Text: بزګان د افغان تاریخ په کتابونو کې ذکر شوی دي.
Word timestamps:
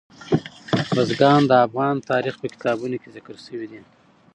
بزګان 0.95 1.41
د 1.47 1.51
افغان 1.65 1.95
تاریخ 2.11 2.33
په 2.41 2.47
کتابونو 2.53 2.95
کې 3.01 3.09
ذکر 3.15 3.35
شوی 3.45 3.67
دي. 3.71 3.81